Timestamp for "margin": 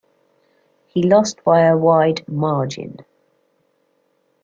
2.27-3.05